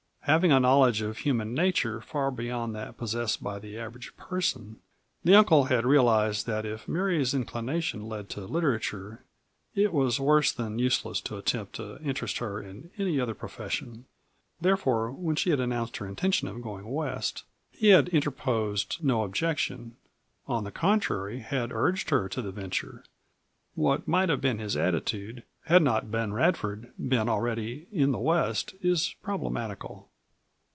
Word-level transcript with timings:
Having 0.25 0.51
a 0.51 0.59
knowledge 0.59 1.01
of 1.01 1.17
human 1.17 1.55
nature 1.55 1.99
far 1.99 2.29
beyond 2.29 2.75
that 2.75 2.95
possessed 2.95 3.41
by 3.43 3.57
the 3.57 3.75
average 3.77 4.15
person, 4.17 4.77
the 5.23 5.33
uncle 5.35 5.65
had 5.65 5.83
realized 5.83 6.45
that 6.45 6.63
if 6.65 6.87
Mary's 6.87 7.33
inclination 7.33 8.07
led 8.07 8.29
to 8.29 8.45
literature 8.45 9.23
it 9.73 9.91
was 9.91 10.19
worse 10.19 10.51
than 10.51 10.77
useless 10.77 11.21
to 11.21 11.37
attempt 11.37 11.73
to 11.77 11.99
interest 12.01 12.37
her 12.37 12.61
in 12.61 12.91
any 12.99 13.19
other 13.19 13.33
profession. 13.33 14.05
Therefore, 14.61 15.11
when 15.11 15.35
she 15.35 15.49
had 15.49 15.59
announced 15.59 15.97
her 15.97 16.07
intention 16.07 16.47
of 16.47 16.61
going 16.61 16.85
West 16.85 17.43
he 17.71 17.87
had 17.87 18.07
interposed 18.09 19.03
no 19.03 19.23
objection; 19.23 19.97
on 20.47 20.63
the 20.63 20.71
contrary 20.71 21.39
had 21.39 21.71
urged 21.73 22.11
her 22.11 22.29
to 22.29 22.43
the 22.43 22.51
venture. 22.51 23.03
What 23.73 24.07
might 24.07 24.29
have 24.29 24.39
been 24.39 24.59
his 24.59 24.77
attitude 24.77 25.43
had 25.65 25.81
not 25.81 26.11
Ben 26.11 26.31
Radford 26.31 26.93
been 26.97 27.27
already 27.27 27.87
in 27.91 28.11
the 28.11 28.19
West 28.19 28.75
is 28.81 29.15
problematical. 29.23 30.09